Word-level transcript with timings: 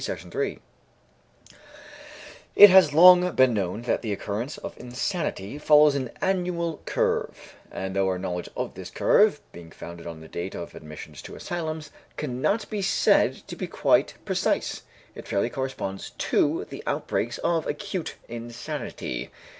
It 2.55 2.71
has 2.71 2.91
long 2.91 3.33
been 3.35 3.53
known 3.53 3.83
that 3.83 4.01
the 4.01 4.11
occurrence 4.11 4.57
of 4.57 4.75
insanity 4.79 5.59
follows 5.59 5.93
an 5.93 6.09
annual 6.21 6.81
curve, 6.87 7.53
and 7.71 7.95
though 7.95 8.07
our 8.07 8.17
knowledge 8.17 8.49
of 8.57 8.73
this 8.73 8.89
curve, 8.89 9.41
being 9.51 9.69
founded 9.69 10.07
on 10.07 10.19
the 10.19 10.27
date 10.27 10.55
of 10.55 10.73
admissions 10.73 11.21
to 11.21 11.35
asylums, 11.35 11.91
cannot 12.17 12.67
be 12.71 12.81
said 12.81 13.47
to 13.47 13.55
be 13.55 13.67
quite 13.67 14.15
precise, 14.25 14.81
it 15.13 15.27
fairly 15.27 15.51
corresponds 15.51 16.13
to 16.17 16.65
the 16.71 16.81
outbreaks 16.87 17.37
of 17.43 17.67
acute 17.67 18.15
insanity. 18.27 19.29